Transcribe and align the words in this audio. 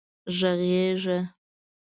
غږېږه 0.37 1.17